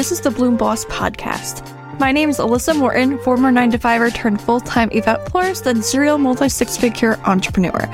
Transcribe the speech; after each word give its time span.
This 0.00 0.12
is 0.12 0.22
the 0.22 0.30
Bloom 0.30 0.56
Boss 0.56 0.86
Podcast. 0.86 1.60
My 1.98 2.10
name 2.10 2.30
is 2.30 2.38
Alyssa 2.38 2.74
Morton, 2.74 3.18
former 3.18 3.52
9 3.52 3.72
to 3.72 3.78
5er 3.78 4.14
turned 4.14 4.40
full 4.40 4.58
time 4.58 4.88
event 4.92 5.28
florist 5.28 5.66
and 5.66 5.84
serial 5.84 6.16
multi 6.16 6.48
six 6.48 6.74
figure 6.74 7.20
entrepreneur. 7.26 7.86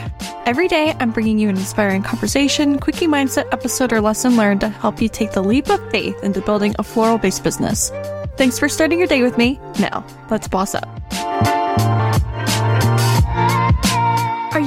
Every 0.45 0.69
day, 0.69 0.95
I'm 1.01 1.11
bringing 1.11 1.37
you 1.41 1.49
an 1.49 1.57
inspiring 1.57 2.05
conversation, 2.05 2.79
quickie 2.79 3.09
mindset 3.09 3.53
episode, 3.53 3.93
or 3.93 4.01
lesson 4.01 4.37
learned 4.37 4.61
to 4.61 4.69
help 4.69 5.03
you 5.03 5.09
take 5.09 5.33
the 5.33 5.43
leap 5.43 5.69
of 5.69 5.81
faith 5.91 6.23
into 6.23 6.41
building 6.41 6.77
a 6.79 6.85
floral 6.85 7.19
based 7.19 7.43
business. 7.43 7.91
Thanks 8.37 8.57
for 8.57 8.69
starting 8.69 9.01
your 9.01 9.09
day 9.09 9.25
with 9.25 9.37
me. 9.37 9.59
Now, 9.81 10.07
let's 10.31 10.47
boss 10.47 10.77
up. 10.77 10.89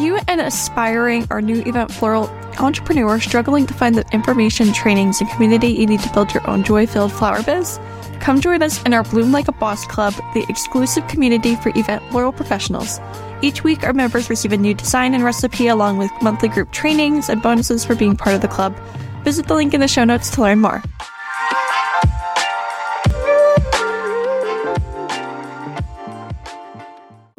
You 0.09 0.19
an 0.27 0.39
aspiring 0.39 1.27
or 1.29 1.39
new 1.39 1.61
event 1.67 1.91
floral 1.91 2.27
entrepreneur 2.57 3.19
struggling 3.19 3.67
to 3.67 3.75
find 3.75 3.93
the 3.93 4.05
information, 4.11 4.73
trainings, 4.73 5.21
and 5.21 5.29
community 5.29 5.67
you 5.67 5.85
need 5.85 5.99
to 5.99 6.11
build 6.13 6.33
your 6.33 6.47
own 6.49 6.63
joy 6.63 6.87
filled 6.87 7.11
flower 7.11 7.43
biz? 7.43 7.79
Come 8.19 8.41
join 8.41 8.63
us 8.63 8.81
in 8.83 8.93
our 8.95 9.03
Bloom 9.03 9.31
Like 9.31 9.47
a 9.47 9.51
Boss 9.51 9.85
Club, 9.85 10.13
the 10.33 10.45
exclusive 10.49 11.07
community 11.07 11.55
for 11.57 11.69
event 11.75 12.03
floral 12.09 12.31
professionals. 12.31 12.99
Each 13.43 13.63
week, 13.63 13.83
our 13.83 13.93
members 13.93 14.31
receive 14.31 14.51
a 14.51 14.57
new 14.57 14.73
design 14.73 15.13
and 15.13 15.23
recipe 15.23 15.67
along 15.67 15.99
with 15.99 16.11
monthly 16.23 16.49
group 16.49 16.71
trainings 16.71 17.29
and 17.29 17.41
bonuses 17.41 17.85
for 17.85 17.95
being 17.95 18.17
part 18.17 18.35
of 18.35 18.41
the 18.41 18.47
club. 18.47 18.75
Visit 19.23 19.47
the 19.47 19.53
link 19.53 19.75
in 19.75 19.79
the 19.79 19.87
show 19.87 20.05
notes 20.05 20.31
to 20.31 20.41
learn 20.41 20.59
more. 20.59 20.81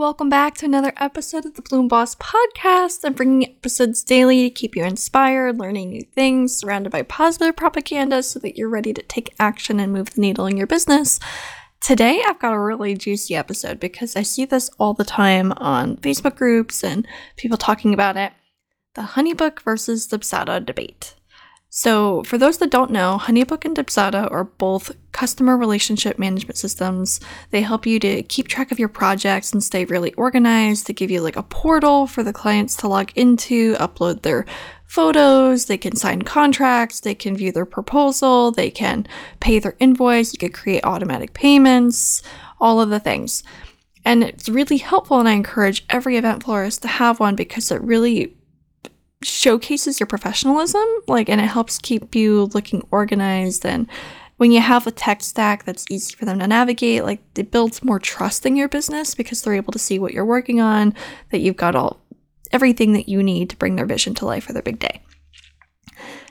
Welcome 0.01 0.31
back 0.31 0.55
to 0.55 0.65
another 0.65 0.95
episode 0.97 1.45
of 1.45 1.57
the 1.57 1.61
Bloom 1.61 1.87
Boss 1.87 2.15
Podcast. 2.15 3.01
I'm 3.05 3.13
bringing 3.13 3.47
episodes 3.47 4.03
daily 4.03 4.49
to 4.49 4.51
keep 4.51 4.75
you 4.75 4.83
inspired, 4.83 5.59
learning 5.59 5.91
new 5.91 6.01
things, 6.01 6.57
surrounded 6.57 6.89
by 6.91 7.03
positive 7.03 7.55
propaganda 7.55 8.23
so 8.23 8.39
that 8.39 8.57
you're 8.57 8.71
ready 8.71 8.95
to 8.95 9.03
take 9.03 9.35
action 9.39 9.79
and 9.79 9.93
move 9.93 10.15
the 10.15 10.23
needle 10.23 10.47
in 10.47 10.57
your 10.57 10.67
business. 10.67 11.21
Today, 11.83 12.23
I've 12.27 12.39
got 12.39 12.55
a 12.55 12.59
really 12.59 12.95
juicy 12.95 13.37
episode 13.37 13.79
because 13.79 14.17
I 14.17 14.23
see 14.23 14.47
this 14.47 14.71
all 14.79 14.95
the 14.95 15.05
time 15.05 15.53
on 15.59 15.99
Facebook 15.99 16.37
groups 16.37 16.83
and 16.83 17.07
people 17.37 17.59
talking 17.59 17.93
about 17.93 18.17
it 18.17 18.33
the 18.95 19.03
Honeybook 19.03 19.61
versus 19.61 20.09
Dubsado 20.09 20.65
debate. 20.65 21.15
So, 21.69 22.23
for 22.23 22.39
those 22.39 22.57
that 22.57 22.71
don't 22.71 22.91
know, 22.91 23.19
Honeybook 23.21 23.67
and 23.67 23.77
Dubsado 23.77 24.33
are 24.33 24.45
both 24.45 24.93
customer 25.21 25.55
relationship 25.55 26.19
management 26.19 26.57
systems. 26.57 27.21
They 27.51 27.61
help 27.61 27.85
you 27.85 28.01
to 28.01 28.23
keep 28.23 28.49
track 28.49 28.73
of 28.73 28.79
your 28.79 28.89
projects 28.89 29.53
and 29.53 29.63
stay 29.63 29.85
really 29.85 30.15
organized. 30.15 30.87
They 30.87 30.95
give 30.95 31.11
you 31.11 31.21
like 31.21 31.37
a 31.37 31.43
portal 31.43 32.07
for 32.07 32.23
the 32.23 32.33
clients 32.33 32.75
to 32.77 32.89
log 32.89 33.13
into, 33.15 33.75
upload 33.75 34.23
their 34.23 34.47
photos, 34.87 35.67
they 35.67 35.77
can 35.77 35.95
sign 35.95 36.23
contracts, 36.23 37.01
they 37.01 37.15
can 37.15 37.37
view 37.37 37.53
their 37.53 37.67
proposal, 37.67 38.51
they 38.51 38.71
can 38.71 39.07
pay 39.41 39.59
their 39.59 39.77
invoice, 39.79 40.33
you 40.33 40.39
can 40.39 40.53
create 40.53 40.87
automatic 40.87 41.35
payments, 41.35 42.23
all 42.59 42.81
of 42.81 42.89
the 42.89 42.99
things. 42.99 43.43
And 44.07 44.25
it's 44.25 44.49
really 44.49 44.79
helpful, 44.79 45.21
and 45.21 45.29
I 45.29 45.33
encourage 45.33 45.85
every 45.91 46.17
event 46.17 46.45
florist 46.45 46.81
to 46.81 46.89
have 46.89 47.21
one 47.21 47.37
because 47.37 47.71
it 47.71 47.83
really 47.83 48.35
showcases 49.23 50.01
your 50.01 50.07
professionalism 50.07 50.87
like 51.07 51.29
and 51.29 51.43
it 51.43 51.45
helps 51.45 51.77
keep 51.77 52.15
you 52.15 52.45
looking 52.55 52.83
organized 52.91 53.67
and 53.67 53.87
when 54.41 54.51
you 54.51 54.61
have 54.63 54.87
a 54.87 54.91
tech 54.91 55.23
stack 55.23 55.65
that's 55.65 55.85
easy 55.91 56.17
for 56.17 56.25
them 56.25 56.39
to 56.39 56.47
navigate 56.47 57.05
like 57.05 57.21
it 57.37 57.51
builds 57.51 57.85
more 57.85 57.99
trust 57.99 58.47
in 58.47 58.57
your 58.57 58.69
business 58.69 59.15
because 59.15 59.43
they're 59.43 59.53
able 59.53 59.71
to 59.71 59.79
see 59.79 59.99
what 59.99 60.15
you're 60.15 60.25
working 60.25 60.63
on 60.63 60.95
that 61.31 61.41
you've 61.41 61.59
got 61.59 61.77
all 61.77 62.01
everything 62.51 62.95
that 62.95 63.07
you 63.07 63.23
need 63.23 63.51
to 63.51 63.57
bring 63.59 63.77
their 63.77 63.85
vision 63.85 64.15
to 64.15 64.25
life 64.25 64.45
for 64.45 64.55
their 64.55 64.63
big 64.63 64.79
day 64.79 65.03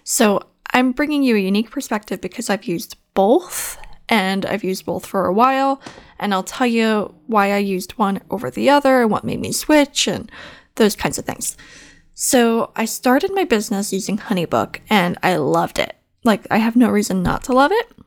so 0.04 0.42
i'm 0.74 0.92
bringing 0.92 1.22
you 1.22 1.36
a 1.36 1.40
unique 1.40 1.70
perspective 1.70 2.20
because 2.20 2.50
i've 2.50 2.66
used 2.66 2.98
both 3.14 3.78
and 4.10 4.44
i've 4.48 4.64
used 4.64 4.86
both 4.86 5.06
for 5.06 5.28
a 5.28 5.34
while 5.34 5.80
and 6.18 6.34
i'll 6.34 6.42
tell 6.42 6.66
you 6.66 7.14
why 7.28 7.52
i 7.52 7.58
used 7.58 7.92
one 7.92 8.20
over 8.32 8.50
the 8.50 8.72
other 8.72 9.04
and 9.04 9.12
what 9.12 9.24
made 9.24 9.40
me 9.40 9.52
switch 9.52 10.08
and 10.08 10.32
those 10.78 10.96
kinds 10.96 11.20
of 11.20 11.26
things 11.26 11.56
so 12.22 12.74
I 12.76 12.84
started 12.84 13.34
my 13.34 13.46
business 13.46 13.94
using 13.94 14.18
Honeybook 14.18 14.82
and 14.90 15.18
I 15.24 15.38
loved 15.38 15.80
it. 15.80 15.96
Like 16.26 16.46
I 16.52 16.58
have 16.58 16.76
no 16.76 16.90
reason 16.90 17.24
not 17.24 17.46
to 17.46 17.54
love 17.54 17.72
it. 17.72 17.99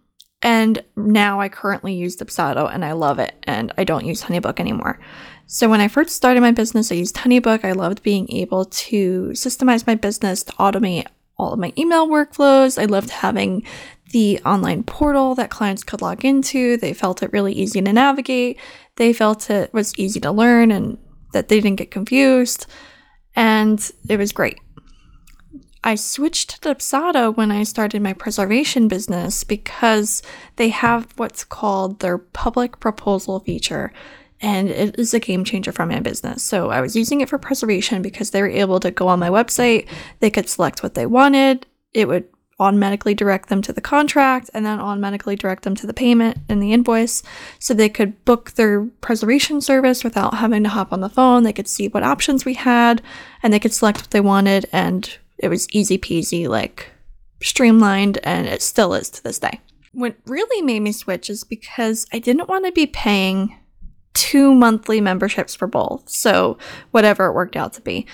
And 0.43 0.83
now 0.97 1.41
I 1.41 1.49
currently 1.49 1.95
use 1.95 2.17
Dubsado 2.17 2.73
and 2.73 2.85
I 2.85 2.93
love 2.93 3.19
it 3.19 3.35
and 3.45 3.73
I 3.79 3.85
don't 3.85 4.05
use 4.05 4.25
Honeybook 4.25 4.59
anymore. 4.59 4.99
So 5.47 5.69
when 5.69 5.81
I 5.81 5.89
first 5.89 6.17
started 6.17 6.41
my 6.41 6.51
business, 6.51 6.91
I 6.91 6.97
used 6.97 7.17
Honeybook. 7.17 7.65
I 7.65 7.73
loved 7.73 8.03
being 8.03 8.31
able 8.33 8.65
to 8.65 9.31
systemize 9.31 9.87
my 9.87 9.95
business, 9.95 10.43
to 10.45 10.53
automate 10.55 11.07
all 11.39 11.53
of 11.53 11.59
my 11.59 11.73
email 11.79 12.09
workflows. 12.09 12.81
I 12.81 12.87
loved 12.87 13.11
having 13.11 13.65
the 14.11 14.41
online 14.45 14.83
portal 14.83 15.35
that 15.37 15.51
clients 15.51 15.85
could 15.85 16.03
log 16.03 16.25
into. 16.25 16.77
They 16.77 16.93
felt 16.93 17.23
it 17.23 17.33
really 17.33 17.53
easy 17.53 17.81
to 17.81 17.93
navigate. 17.93 18.59
They 18.97 19.13
felt 19.13 19.49
it 19.49 19.73
was 19.73 19.97
easy 19.99 20.21
to 20.21 20.33
learn 20.33 20.71
and 20.71 20.99
that 21.33 21.49
they 21.49 21.61
didn't 21.61 21.79
get 21.79 21.91
confused 21.91 22.67
and 23.35 23.91
it 24.09 24.19
was 24.19 24.33
great. 24.33 24.59
I 25.85 25.97
switched 25.97 26.63
to 26.63 26.75
Dubsado 26.75 27.37
when 27.37 27.51
I 27.51 27.65
started 27.65 28.03
my 28.03 28.13
preservation 28.13 28.87
business 28.87 29.43
because 29.43 30.23
they 30.57 30.69
have 30.69 31.09
what's 31.17 31.45
called 31.45 31.99
their 31.99 32.19
public 32.19 32.79
proposal 32.79 33.41
feature, 33.41 33.93
and 34.41 34.69
it 34.69 34.99
is 34.99 35.13
a 35.13 35.21
game 35.21 35.45
changer 35.45 35.73
for 35.73 35.85
my 35.85 35.99
business. 35.99 36.43
So 36.45 36.71
I 36.71 36.81
was 36.81 36.95
using 36.95 37.21
it 37.21 37.29
for 37.29 37.39
preservation 37.39 38.01
because 38.01 38.31
they 38.31 38.43
were 38.43 38.49
able 38.49 38.79
to 38.81 38.93
go 38.93 39.09
on 39.09 39.19
my 39.19 39.29
website, 39.29 39.89
they 40.21 40.31
could 40.31 40.49
select 40.49 40.83
what 40.85 40.95
they 40.95 41.07
wanted, 41.07 41.67
it 41.93 42.07
would 42.07 42.29
automatically 42.61 43.15
direct 43.15 43.49
them 43.49 43.61
to 43.63 43.73
the 43.73 43.81
contract 43.81 44.49
and 44.55 44.65
then 44.65 44.79
automatically 44.79 45.35
direct 45.35 45.65
them 45.65 45.75
to 45.75 45.87
the 45.87 45.95
payment 45.95 46.39
and 46.49 46.63
the 46.63 46.73
invoice 46.73 47.23
so 47.59 47.75
they 47.75 47.89
could 47.89 48.25
book 48.25 48.53
their 48.53 48.85
preservation 49.01 49.61
service 49.61 50.05
without 50.05 50.35
having 50.35 50.63
to 50.63 50.69
hop 50.69 50.93
on 50.93 51.01
the 51.01 51.09
phone. 51.09 51.43
They 51.43 51.53
could 51.53 51.67
see 51.67 51.89
what 51.89 52.05
options 52.05 52.45
we 52.45 52.55
had 52.55 53.03
and 53.43 53.53
they 53.53 53.59
could 53.59 53.75
select 53.75 53.99
what 53.99 54.11
they 54.13 54.21
wanted 54.21 54.67
and 54.71 55.19
it 55.43 55.49
was 55.49 55.69
easy 55.73 55.99
peasy, 55.99 56.49
like 56.49 56.91
streamlined, 57.43 58.19
and 58.23 58.47
it 58.47 58.63
still 58.63 58.95
is 58.95 59.11
to 59.11 59.23
this 59.23 59.39
day. 59.39 59.61
What 59.93 60.17
really 60.27 60.63
made 60.63 60.81
me 60.81 60.93
switch 60.93 61.29
is 61.29 61.45
because 61.45 62.07
I 62.13 62.19
didn't 62.19 62.49
want 62.49 62.65
to 62.65 62.73
be 62.73 62.87
paying 62.87 63.59
two 64.15 64.55
monthly 64.55 65.01
memberships 65.01 65.55
for 65.55 65.67
both. 65.67 66.09
So, 66.09 66.57
whatever 66.93 67.27
it 67.27 67.35
worked 67.35 67.57
out 67.57 67.75
to 67.75 67.83
be. 67.83 68.07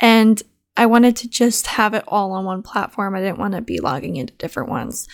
And 0.00 0.42
I 0.76 0.86
wanted 0.86 1.16
to 1.16 1.28
just 1.28 1.66
have 1.68 1.94
it 1.94 2.04
all 2.06 2.32
on 2.32 2.44
one 2.44 2.62
platform. 2.62 3.14
I 3.14 3.20
didn't 3.20 3.38
want 3.38 3.54
to 3.54 3.62
be 3.62 3.80
logging 3.80 4.16
into 4.16 4.34
different 4.34 4.68
ones. 4.68 5.08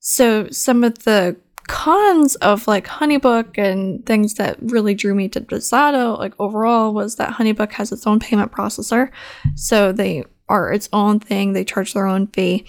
So 0.00 0.48
some 0.50 0.84
of 0.84 1.04
the 1.04 1.36
cons 1.66 2.34
of 2.36 2.66
like 2.66 2.86
Honeybook 2.86 3.58
and 3.58 4.04
things 4.06 4.34
that 4.34 4.56
really 4.60 4.94
drew 4.94 5.14
me 5.14 5.28
to 5.28 5.40
Dubsado, 5.40 6.18
like 6.18 6.34
overall, 6.38 6.92
was 6.92 7.16
that 7.16 7.34
Honeybook 7.34 7.72
has 7.72 7.92
its 7.92 8.06
own 8.06 8.20
payment 8.20 8.52
processor. 8.52 9.10
So 9.54 9.92
they 9.92 10.24
are 10.48 10.72
its 10.72 10.88
own 10.92 11.20
thing. 11.20 11.52
They 11.52 11.64
charge 11.64 11.94
their 11.94 12.06
own 12.06 12.26
fee. 12.28 12.66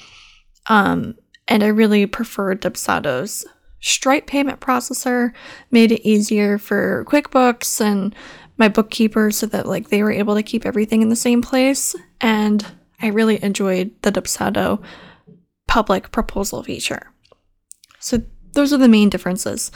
Um, 0.67 1.15
and 1.47 1.63
I 1.63 1.67
really 1.67 2.05
preferred 2.05 2.61
Dubsado's 2.61 3.45
Stripe 3.81 4.27
payment 4.27 4.59
processor, 4.59 5.31
made 5.71 5.93
it 5.93 6.07
easier 6.07 6.57
for 6.57 7.05
QuickBooks 7.05 7.79
and 7.79 8.13
my 8.57 8.67
bookkeeper 8.67 9.31
so 9.31 9.45
that 9.47 9.65
like 9.65 9.87
they 9.87 10.03
were 10.03 10.11
able 10.11 10.35
to 10.35 10.43
keep 10.43 10.65
everything 10.65 11.01
in 11.01 11.07
the 11.07 11.15
same 11.15 11.41
place 11.41 11.95
and 12.19 12.65
I 13.01 13.07
really 13.07 13.41
enjoyed 13.41 13.91
the 14.01 14.11
Dubsado 14.11 14.83
public 15.67 16.11
proposal 16.11 16.61
feature. 16.63 17.13
So 17.99 18.21
those 18.53 18.73
are 18.73 18.77
the 18.77 18.89
main 18.89 19.09
differences. 19.09 19.71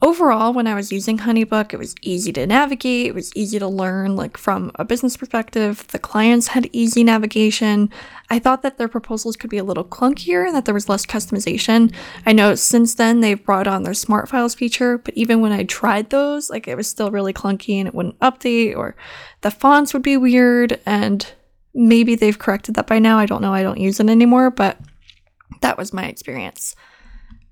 Overall, 0.00 0.52
when 0.52 0.68
I 0.68 0.74
was 0.76 0.92
using 0.92 1.18
Honeybook, 1.18 1.72
it 1.72 1.78
was 1.78 1.96
easy 2.02 2.32
to 2.34 2.46
navigate, 2.46 3.06
it 3.08 3.14
was 3.16 3.34
easy 3.34 3.58
to 3.58 3.66
learn, 3.66 4.14
like 4.14 4.36
from 4.36 4.70
a 4.76 4.84
business 4.84 5.16
perspective. 5.16 5.84
The 5.88 5.98
clients 5.98 6.48
had 6.48 6.70
easy 6.72 7.02
navigation. 7.02 7.90
I 8.30 8.38
thought 8.38 8.62
that 8.62 8.78
their 8.78 8.86
proposals 8.86 9.36
could 9.36 9.50
be 9.50 9.58
a 9.58 9.64
little 9.64 9.84
clunkier 9.84 10.46
and 10.46 10.54
that 10.54 10.66
there 10.66 10.74
was 10.74 10.88
less 10.88 11.04
customization. 11.04 11.92
I 12.24 12.32
know 12.32 12.54
since 12.54 12.94
then 12.94 13.20
they've 13.20 13.44
brought 13.44 13.66
on 13.66 13.82
their 13.82 13.94
smart 13.94 14.28
files 14.28 14.54
feature, 14.54 14.98
but 14.98 15.14
even 15.14 15.40
when 15.40 15.50
I 15.50 15.64
tried 15.64 16.10
those, 16.10 16.48
like 16.48 16.68
it 16.68 16.76
was 16.76 16.86
still 16.86 17.10
really 17.10 17.32
clunky 17.32 17.78
and 17.78 17.88
it 17.88 17.94
wouldn't 17.94 18.20
update 18.20 18.76
or 18.76 18.94
the 19.40 19.50
fonts 19.50 19.92
would 19.92 20.04
be 20.04 20.16
weird 20.16 20.80
and 20.86 21.26
maybe 21.74 22.14
they've 22.14 22.38
corrected 22.38 22.76
that 22.76 22.86
by 22.86 23.00
now. 23.00 23.18
I 23.18 23.26
don't 23.26 23.42
know. 23.42 23.52
I 23.52 23.64
don't 23.64 23.80
use 23.80 23.98
it 23.98 24.08
anymore, 24.08 24.52
but 24.52 24.78
that 25.60 25.76
was 25.76 25.92
my 25.92 26.04
experience. 26.04 26.76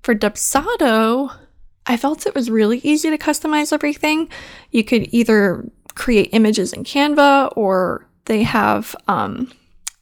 For 0.01 0.15
Dubsado, 0.15 1.37
I 1.87 1.97
felt 1.97 2.25
it 2.25 2.35
was 2.35 2.49
really 2.49 2.79
easy 2.79 3.09
to 3.09 3.17
customize 3.17 3.71
everything. 3.71 4.29
You 4.71 4.83
could 4.83 5.13
either 5.13 5.69
create 5.95 6.29
images 6.33 6.73
in 6.73 6.83
Canva 6.83 7.53
or 7.55 8.07
they 8.25 8.43
have 8.43 8.95
um, 9.07 9.51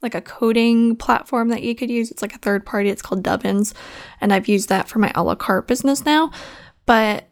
like 0.02 0.16
a 0.16 0.22
coding 0.22 0.96
platform 0.96 1.50
that 1.50 1.64
you 1.64 1.76
could 1.76 1.92
use. 1.92 2.12
It's 2.12 2.22
like 2.22 2.36
a 2.36 2.40
third 2.40 2.66
party. 2.66 2.90
It's 2.90 3.02
called 3.02 3.24
Dubbins, 3.24 3.74
and 4.20 4.34
I've 4.34 4.48
used 4.48 4.70
that 4.70 4.88
for 4.88 5.00
my 5.00 5.12
a 5.16 5.24
la 5.24 5.36
carte 5.36 5.68
business 5.68 6.06
now. 6.06 6.32
But 6.86 7.30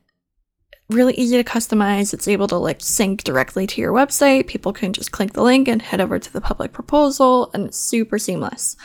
really 0.90 1.14
easy 1.16 1.42
to 1.42 1.50
customize. 1.50 2.14
It's 2.14 2.28
able 2.28 2.48
to 2.48 2.58
like 2.58 2.82
sync 2.82 3.24
directly 3.24 3.66
to 3.68 3.82
your 3.82 3.94
website. 3.94 4.48
People 4.48 4.74
can 4.74 4.94
just 4.94 5.12
click 5.12 5.34
the 5.34 5.42
link 5.42 5.68
and 5.68 5.82
head 5.82 6.02
over 6.02 6.20
to 6.20 6.34
the 6.34 6.42
public 6.42 6.74
proposal, 6.74 7.50
and 7.54 7.66
it's 7.66 7.78
super 7.78 8.20
seamless. 8.20 8.78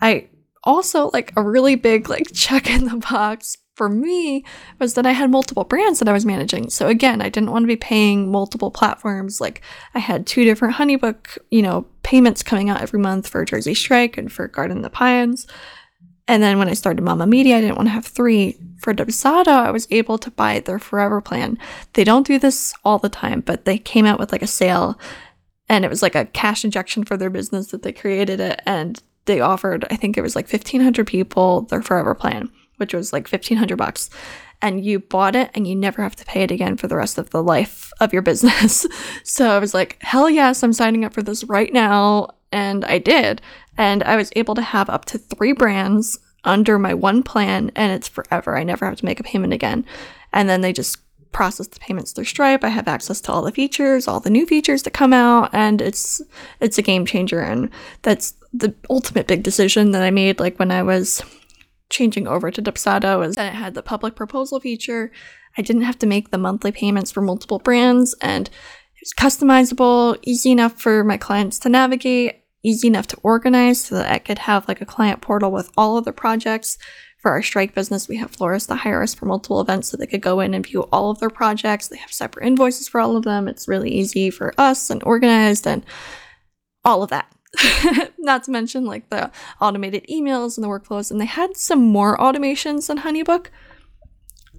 I 0.00 0.28
also 0.64 1.10
like 1.12 1.32
a 1.36 1.42
really 1.42 1.76
big 1.76 2.08
like 2.08 2.30
check 2.34 2.68
in 2.68 2.84
the 2.84 2.96
box 2.96 3.56
for 3.78 3.88
me 3.88 4.44
was 4.80 4.94
that 4.94 5.06
I 5.06 5.12
had 5.12 5.30
multiple 5.30 5.64
brands 5.64 6.00
that 6.00 6.08
I 6.08 6.12
was 6.12 6.26
managing. 6.26 6.68
So 6.68 6.88
again, 6.88 7.22
I 7.22 7.30
didn't 7.30 7.52
want 7.52 7.62
to 7.62 7.68
be 7.68 7.76
paying 7.76 8.30
multiple 8.30 8.72
platforms. 8.72 9.40
Like 9.40 9.62
I 9.94 10.00
had 10.00 10.26
two 10.26 10.44
different 10.44 10.74
Honeybook, 10.74 11.38
you 11.50 11.62
know, 11.62 11.86
payments 12.02 12.42
coming 12.42 12.68
out 12.68 12.82
every 12.82 12.98
month 12.98 13.28
for 13.28 13.44
Jersey 13.44 13.74
Strike 13.74 14.18
and 14.18 14.30
for 14.30 14.48
Garden 14.48 14.82
the 14.82 14.90
Pines. 14.90 15.46
And 16.26 16.42
then 16.42 16.58
when 16.58 16.68
I 16.68 16.74
started 16.74 17.02
Mama 17.02 17.26
Media, 17.26 17.56
I 17.56 17.60
didn't 17.60 17.76
want 17.76 17.86
to 17.86 17.92
have 17.92 18.04
three. 18.04 18.58
For 18.80 18.94
Dubsado, 18.94 19.48
I 19.48 19.72
was 19.72 19.88
able 19.90 20.18
to 20.18 20.30
buy 20.30 20.60
their 20.60 20.78
forever 20.78 21.20
plan. 21.20 21.58
They 21.94 22.04
don't 22.04 22.26
do 22.26 22.38
this 22.38 22.72
all 22.84 22.98
the 22.98 23.08
time, 23.08 23.40
but 23.40 23.64
they 23.64 23.76
came 23.76 24.06
out 24.06 24.20
with 24.20 24.30
like 24.30 24.42
a 24.42 24.46
sale 24.46 24.98
and 25.68 25.84
it 25.84 25.88
was 25.88 26.02
like 26.02 26.14
a 26.14 26.26
cash 26.26 26.64
injection 26.64 27.04
for 27.04 27.16
their 27.16 27.30
business 27.30 27.68
that 27.68 27.82
they 27.82 27.92
created 27.92 28.38
it 28.38 28.60
and 28.66 29.02
they 29.24 29.40
offered, 29.40 29.84
I 29.90 29.96
think 29.96 30.16
it 30.16 30.22
was 30.22 30.36
like 30.36 30.46
1500 30.46 31.06
people 31.06 31.62
their 31.62 31.82
forever 31.82 32.14
plan 32.14 32.50
which 32.78 32.94
was 32.94 33.12
like 33.12 33.28
1500 33.28 33.76
bucks 33.76 34.10
and 34.60 34.84
you 34.84 34.98
bought 34.98 35.36
it 35.36 35.50
and 35.54 35.66
you 35.66 35.76
never 35.76 36.02
have 36.02 36.16
to 36.16 36.24
pay 36.24 36.42
it 36.42 36.50
again 36.50 36.76
for 36.76 36.88
the 36.88 36.96
rest 36.96 37.18
of 37.18 37.30
the 37.30 37.42
life 37.42 37.92
of 38.00 38.12
your 38.12 38.22
business. 38.22 38.86
so 39.22 39.50
I 39.50 39.58
was 39.58 39.74
like, 39.74 39.98
hell 40.00 40.28
yes, 40.28 40.62
I'm 40.62 40.72
signing 40.72 41.04
up 41.04 41.14
for 41.14 41.22
this 41.22 41.44
right 41.44 41.72
now. 41.72 42.30
And 42.50 42.84
I 42.84 42.98
did. 42.98 43.40
And 43.76 44.02
I 44.02 44.16
was 44.16 44.32
able 44.34 44.54
to 44.56 44.62
have 44.62 44.90
up 44.90 45.04
to 45.06 45.18
three 45.18 45.52
brands 45.52 46.18
under 46.44 46.78
my 46.78 46.94
one 46.94 47.22
plan 47.22 47.70
and 47.76 47.92
it's 47.92 48.08
forever. 48.08 48.56
I 48.56 48.64
never 48.64 48.86
have 48.86 48.96
to 48.96 49.04
make 49.04 49.20
a 49.20 49.24
payment 49.24 49.52
again. 49.52 49.84
And 50.32 50.48
then 50.48 50.60
they 50.60 50.72
just 50.72 50.98
process 51.30 51.66
the 51.68 51.78
payments 51.78 52.12
through 52.12 52.24
Stripe. 52.24 52.64
I 52.64 52.68
have 52.68 52.88
access 52.88 53.20
to 53.22 53.32
all 53.32 53.42
the 53.42 53.52
features, 53.52 54.08
all 54.08 54.18
the 54.18 54.30
new 54.30 54.46
features 54.46 54.82
that 54.82 54.92
come 54.92 55.12
out, 55.12 55.50
and 55.52 55.80
it's 55.80 56.22
it's 56.60 56.78
a 56.78 56.82
game 56.82 57.04
changer. 57.06 57.40
And 57.40 57.70
that's 58.02 58.34
the 58.52 58.74
ultimate 58.88 59.26
big 59.26 59.42
decision 59.42 59.90
that 59.92 60.02
I 60.02 60.10
made 60.10 60.40
like 60.40 60.58
when 60.58 60.70
I 60.70 60.82
was 60.82 61.22
changing 61.90 62.26
over 62.26 62.50
to 62.50 62.62
Dubsado 62.62 63.26
is 63.26 63.36
that 63.36 63.52
it 63.52 63.56
had 63.56 63.74
the 63.74 63.82
public 63.82 64.14
proposal 64.14 64.60
feature. 64.60 65.10
I 65.56 65.62
didn't 65.62 65.82
have 65.82 65.98
to 66.00 66.06
make 66.06 66.30
the 66.30 66.38
monthly 66.38 66.72
payments 66.72 67.10
for 67.10 67.20
multiple 67.20 67.58
brands 67.58 68.14
and 68.20 68.48
it 68.48 69.02
was 69.02 69.14
customizable, 69.14 70.18
easy 70.22 70.50
enough 70.50 70.80
for 70.80 71.04
my 71.04 71.16
clients 71.16 71.58
to 71.60 71.68
navigate, 71.68 72.42
easy 72.64 72.88
enough 72.88 73.06
to 73.08 73.18
organize 73.22 73.80
so 73.84 73.94
that 73.94 74.10
I 74.10 74.18
could 74.18 74.40
have 74.40 74.66
like 74.66 74.80
a 74.80 74.86
client 74.86 75.20
portal 75.20 75.52
with 75.52 75.70
all 75.76 75.96
of 75.96 76.04
the 76.04 76.12
projects. 76.12 76.78
For 77.18 77.32
our 77.32 77.42
strike 77.42 77.74
business, 77.74 78.08
we 78.08 78.16
have 78.16 78.30
florists 78.30 78.68
that 78.68 78.76
hire 78.76 79.02
us 79.02 79.14
for 79.14 79.26
multiple 79.26 79.60
events 79.60 79.88
so 79.88 79.96
they 79.96 80.06
could 80.06 80.20
go 80.20 80.40
in 80.40 80.54
and 80.54 80.64
view 80.64 80.82
all 80.92 81.10
of 81.10 81.18
their 81.18 81.30
projects. 81.30 81.88
They 81.88 81.96
have 81.96 82.12
separate 82.12 82.46
invoices 82.46 82.88
for 82.88 83.00
all 83.00 83.16
of 83.16 83.24
them. 83.24 83.48
It's 83.48 83.66
really 83.66 83.90
easy 83.90 84.30
for 84.30 84.54
us 84.56 84.88
and 84.88 85.02
organized 85.04 85.66
and 85.66 85.84
all 86.84 87.02
of 87.02 87.10
that. 87.10 87.32
Not 88.18 88.44
to 88.44 88.50
mention 88.50 88.84
like 88.84 89.08
the 89.10 89.30
automated 89.60 90.06
emails 90.10 90.56
and 90.56 90.64
the 90.64 90.68
workflows, 90.68 91.10
and 91.10 91.20
they 91.20 91.26
had 91.26 91.56
some 91.56 91.82
more 91.82 92.16
automations 92.18 92.86
than 92.86 92.98
Honeybook. 92.98 93.46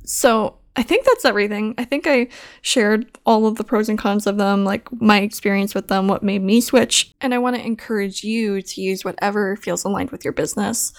So 0.06 0.60
I 0.76 0.84
think 0.84 1.06
that's 1.06 1.26
everything. 1.26 1.76
I 1.78 1.86
think 1.86 2.08
I 2.08 2.30
shared 2.62 3.18
all 3.26 3.46
of 3.46 3.56
the 3.56 3.64
pros 3.64 3.90
and 3.90 4.00
cons 4.00 4.26
of 4.26 4.38
them, 4.38 4.64
like 4.64 4.90
my 5.02 5.20
experience 5.20 5.76
with 5.76 5.88
them, 5.88 6.08
what 6.08 6.24
made 6.24 6.42
me 6.42 6.62
switch, 6.62 7.14
and 7.22 7.34
I 7.34 7.38
want 7.38 7.58
to 7.58 7.66
encourage 7.66 8.24
you 8.24 8.62
to 8.62 8.82
use 8.82 9.04
whatever 9.04 9.56
feels 9.56 9.84
aligned 9.84 10.12
with 10.12 10.24
your 10.24 10.34
business. 10.34 10.94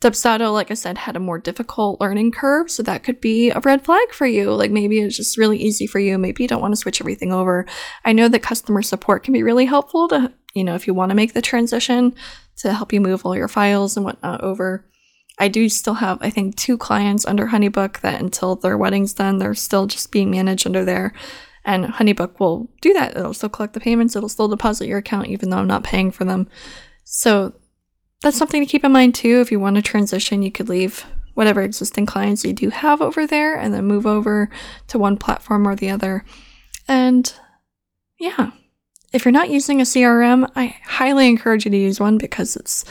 Dubsado, 0.00 0.50
like 0.50 0.70
I 0.70 0.74
said, 0.74 0.96
had 0.96 1.14
a 1.14 1.20
more 1.20 1.38
difficult 1.38 2.00
learning 2.00 2.32
curve, 2.32 2.70
so 2.70 2.82
that 2.84 3.02
could 3.02 3.20
be 3.20 3.50
a 3.50 3.60
red 3.60 3.84
flag 3.84 4.12
for 4.12 4.26
you. 4.26 4.54
Like 4.54 4.70
maybe 4.70 4.98
it's 5.00 5.18
just 5.18 5.36
really 5.36 5.58
easy 5.58 5.86
for 5.86 5.98
you. 5.98 6.16
Maybe 6.16 6.42
you 6.42 6.48
don't 6.48 6.62
want 6.62 6.72
to 6.72 6.80
switch 6.80 7.02
everything 7.02 7.30
over. 7.30 7.66
I 8.06 8.14
know 8.14 8.26
that 8.28 8.42
customer 8.42 8.80
support 8.80 9.22
can 9.22 9.34
be 9.34 9.42
really 9.42 9.66
helpful 9.66 10.08
to 10.08 10.32
you 10.54 10.64
know, 10.64 10.74
if 10.74 10.86
you 10.86 10.94
want 10.94 11.10
to 11.10 11.16
make 11.16 11.32
the 11.32 11.42
transition 11.42 12.14
to 12.56 12.72
help 12.72 12.92
you 12.92 13.00
move 13.00 13.24
all 13.24 13.36
your 13.36 13.48
files 13.48 13.96
and 13.96 14.04
whatnot 14.04 14.42
over. 14.42 14.84
I 15.38 15.48
do 15.48 15.68
still 15.70 15.94
have, 15.94 16.18
I 16.20 16.28
think, 16.28 16.56
two 16.56 16.76
clients 16.76 17.24
under 17.24 17.46
Honeybook 17.46 18.00
that 18.00 18.20
until 18.20 18.56
their 18.56 18.76
wedding's 18.76 19.14
done, 19.14 19.38
they're 19.38 19.54
still 19.54 19.86
just 19.86 20.12
being 20.12 20.30
managed 20.30 20.66
under 20.66 20.84
there. 20.84 21.14
And 21.64 21.86
Honeybook 21.86 22.38
will 22.38 22.70
do 22.82 22.92
that. 22.92 23.16
It'll 23.16 23.32
still 23.32 23.48
collect 23.48 23.72
the 23.72 23.80
payments, 23.80 24.14
it'll 24.14 24.28
still 24.28 24.48
deposit 24.48 24.86
your 24.86 24.98
account, 24.98 25.28
even 25.28 25.50
though 25.50 25.58
I'm 25.58 25.66
not 25.66 25.84
paying 25.84 26.10
for 26.10 26.24
them. 26.24 26.48
So 27.04 27.54
that's 28.22 28.36
something 28.36 28.62
to 28.62 28.70
keep 28.70 28.84
in 28.84 28.92
mind 28.92 29.14
too. 29.14 29.40
If 29.40 29.50
you 29.50 29.58
want 29.58 29.76
to 29.76 29.82
transition, 29.82 30.42
you 30.42 30.52
could 30.52 30.68
leave 30.68 31.06
whatever 31.34 31.62
existing 31.62 32.04
clients 32.04 32.44
you 32.44 32.52
do 32.52 32.68
have 32.68 33.00
over 33.00 33.26
there 33.26 33.56
and 33.56 33.72
then 33.72 33.86
move 33.86 34.06
over 34.06 34.50
to 34.88 34.98
one 34.98 35.16
platform 35.16 35.66
or 35.66 35.74
the 35.74 35.90
other. 35.90 36.24
And 36.86 37.32
yeah, 38.18 38.50
if 39.12 39.24
you're 39.24 39.32
not 39.32 39.50
using 39.50 39.80
a 39.80 39.84
CRM, 39.84 40.50
I 40.54 40.76
highly 40.84 41.28
encourage 41.28 41.64
you 41.64 41.70
to 41.70 41.76
use 41.76 41.98
one 42.00 42.18
because 42.18 42.56
it's 42.56 42.84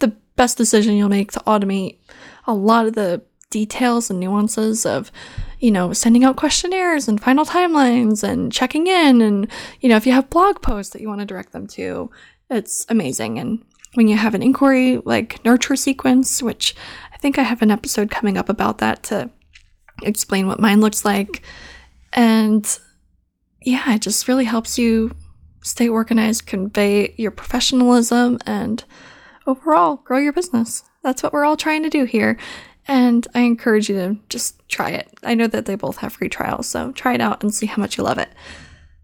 the 0.00 0.08
best 0.36 0.58
decision 0.58 0.96
you'll 0.96 1.08
make 1.08 1.32
to 1.32 1.40
automate 1.40 1.98
a 2.46 2.54
lot 2.54 2.86
of 2.86 2.94
the 2.94 3.22
details 3.50 4.10
and 4.10 4.18
nuances 4.18 4.86
of, 4.86 5.12
you 5.58 5.70
know, 5.70 5.92
sending 5.92 6.24
out 6.24 6.36
questionnaires 6.36 7.08
and 7.08 7.20
final 7.20 7.44
timelines 7.44 8.22
and 8.22 8.52
checking 8.52 8.86
in. 8.86 9.20
And, 9.20 9.48
you 9.80 9.88
know, 9.88 9.96
if 9.96 10.06
you 10.06 10.12
have 10.12 10.30
blog 10.30 10.62
posts 10.62 10.92
that 10.92 11.02
you 11.02 11.08
want 11.08 11.20
to 11.20 11.26
direct 11.26 11.52
them 11.52 11.66
to, 11.68 12.10
it's 12.48 12.86
amazing. 12.88 13.38
And 13.38 13.64
when 13.94 14.08
you 14.08 14.16
have 14.16 14.34
an 14.34 14.42
inquiry 14.42 14.98
like 15.04 15.44
nurture 15.44 15.76
sequence, 15.76 16.42
which 16.42 16.74
I 17.12 17.16
think 17.18 17.38
I 17.38 17.42
have 17.42 17.62
an 17.62 17.70
episode 17.70 18.10
coming 18.10 18.38
up 18.38 18.48
about 18.48 18.78
that 18.78 19.02
to 19.04 19.30
explain 20.02 20.46
what 20.46 20.60
mine 20.60 20.80
looks 20.80 21.04
like. 21.04 21.42
And 22.12 22.66
yeah, 23.62 23.94
it 23.94 24.02
just 24.02 24.26
really 24.26 24.44
helps 24.44 24.78
you 24.78 25.14
stay 25.62 25.88
organized, 25.88 26.46
convey 26.46 27.14
your 27.16 27.30
professionalism, 27.30 28.38
and 28.46 28.84
overall 29.46 29.96
grow 29.96 30.18
your 30.18 30.32
business. 30.32 30.84
That's 31.02 31.22
what 31.22 31.32
we're 31.32 31.44
all 31.44 31.56
trying 31.56 31.82
to 31.82 31.90
do 31.90 32.04
here. 32.04 32.36
And 32.86 33.26
I 33.34 33.40
encourage 33.40 33.88
you 33.88 33.96
to 33.96 34.16
just 34.28 34.68
try 34.68 34.90
it. 34.90 35.08
I 35.22 35.34
know 35.34 35.46
that 35.46 35.66
they 35.66 35.76
both 35.76 35.98
have 35.98 36.14
free 36.14 36.28
trials, 36.28 36.68
so 36.68 36.92
try 36.92 37.14
it 37.14 37.20
out 37.20 37.42
and 37.42 37.54
see 37.54 37.66
how 37.66 37.80
much 37.80 37.96
you 37.96 38.04
love 38.04 38.18
it. 38.18 38.30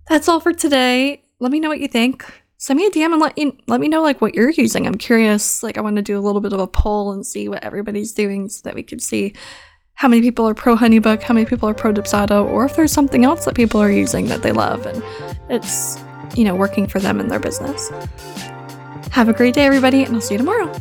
That's 0.08 0.28
all 0.28 0.40
for 0.40 0.52
today. 0.52 1.22
Let 1.40 1.52
me 1.52 1.60
know 1.60 1.68
what 1.68 1.80
you 1.80 1.88
think. 1.88 2.24
Send 2.58 2.78
me 2.78 2.86
a 2.86 2.90
DM 2.90 3.12
and 3.12 3.20
let 3.20 3.36
you 3.36 3.56
let 3.66 3.80
me 3.80 3.88
know 3.88 4.02
like 4.02 4.20
what 4.20 4.34
you're 4.34 4.50
using. 4.50 4.86
I'm 4.86 4.96
curious. 4.96 5.62
Like 5.62 5.76
I 5.76 5.82
want 5.82 5.96
to 5.96 6.02
do 6.02 6.18
a 6.18 6.20
little 6.20 6.40
bit 6.40 6.54
of 6.54 6.60
a 6.60 6.66
poll 6.66 7.12
and 7.12 7.26
see 7.26 7.48
what 7.48 7.62
everybody's 7.62 8.12
doing 8.12 8.48
so 8.48 8.62
that 8.64 8.74
we 8.74 8.82
can 8.82 8.98
see 8.98 9.34
how 9.94 10.08
many 10.08 10.22
people 10.22 10.48
are 10.48 10.54
pro 10.54 10.76
Honeybook, 10.76 11.22
how 11.22 11.34
many 11.34 11.46
people 11.46 11.68
are 11.68 11.74
pro 11.74 11.92
Dubsado, 11.92 12.44
or 12.46 12.64
if 12.64 12.76
there's 12.76 12.92
something 12.92 13.24
else 13.24 13.44
that 13.44 13.54
people 13.54 13.80
are 13.80 13.90
using 13.90 14.26
that 14.26 14.42
they 14.42 14.52
love. 14.52 14.86
And 14.86 15.02
it's 15.50 15.98
you 16.34 16.44
know, 16.44 16.54
working 16.54 16.86
for 16.86 16.98
them 16.98 17.20
in 17.20 17.28
their 17.28 17.40
business. 17.40 17.90
Have 19.12 19.28
a 19.28 19.32
great 19.32 19.54
day, 19.54 19.64
everybody, 19.64 20.04
and 20.04 20.14
I'll 20.14 20.20
see 20.20 20.34
you 20.34 20.38
tomorrow. 20.38 20.72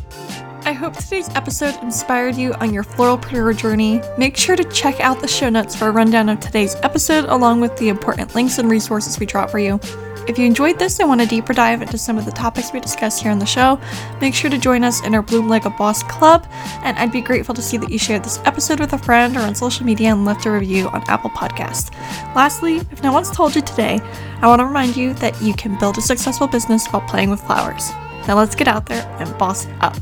I 0.66 0.72
hope 0.72 0.96
today's 0.96 1.28
episode 1.36 1.80
inspired 1.82 2.34
you 2.34 2.52
on 2.54 2.74
your 2.74 2.82
floral 2.82 3.18
floralpreneur 3.18 3.56
journey. 3.56 4.00
Make 4.18 4.36
sure 4.36 4.56
to 4.56 4.64
check 4.64 4.98
out 4.98 5.20
the 5.20 5.28
show 5.28 5.48
notes 5.48 5.76
for 5.76 5.86
a 5.86 5.90
rundown 5.92 6.28
of 6.28 6.40
today's 6.40 6.74
episode, 6.82 7.26
along 7.26 7.60
with 7.60 7.76
the 7.76 7.88
important 7.88 8.34
links 8.34 8.58
and 8.58 8.68
resources 8.68 9.20
we 9.20 9.26
drop 9.26 9.48
for 9.48 9.60
you. 9.60 9.78
If 10.26 10.38
you 10.38 10.44
enjoyed 10.44 10.76
this 10.76 10.98
and 10.98 11.08
want 11.08 11.20
a 11.20 11.26
deeper 11.26 11.52
dive 11.52 11.82
into 11.82 11.96
some 11.96 12.18
of 12.18 12.24
the 12.24 12.32
topics 12.32 12.72
we 12.72 12.80
discussed 12.80 13.22
here 13.22 13.30
on 13.30 13.38
the 13.38 13.46
show, 13.46 13.80
make 14.20 14.34
sure 14.34 14.50
to 14.50 14.58
join 14.58 14.82
us 14.82 15.04
in 15.04 15.14
our 15.14 15.22
Bloom 15.22 15.48
Like 15.48 15.66
a 15.66 15.70
Boss 15.70 16.02
Club, 16.02 16.48
and 16.82 16.98
I'd 16.98 17.12
be 17.12 17.20
grateful 17.20 17.54
to 17.54 17.62
see 17.62 17.76
that 17.76 17.90
you 17.90 17.98
shared 17.98 18.24
this 18.24 18.40
episode 18.44 18.80
with 18.80 18.92
a 18.92 18.98
friend 18.98 19.36
or 19.36 19.40
on 19.40 19.54
social 19.54 19.86
media 19.86 20.10
and 20.10 20.24
left 20.24 20.44
a 20.44 20.50
review 20.50 20.88
on 20.88 21.04
Apple 21.08 21.30
Podcast. 21.30 21.94
Lastly, 22.34 22.78
if 22.78 23.04
no 23.04 23.12
one's 23.12 23.30
told 23.30 23.54
you 23.54 23.62
today, 23.62 24.00
I 24.42 24.48
want 24.48 24.58
to 24.60 24.66
remind 24.66 24.96
you 24.96 25.14
that 25.14 25.40
you 25.40 25.54
can 25.54 25.78
build 25.78 25.96
a 25.96 26.02
successful 26.02 26.48
business 26.48 26.88
while 26.88 27.02
playing 27.02 27.30
with 27.30 27.40
flowers. 27.42 27.88
Now 28.26 28.34
let's 28.34 28.56
get 28.56 28.66
out 28.66 28.86
there 28.86 29.06
and 29.20 29.38
boss 29.38 29.68
up. 29.80 29.96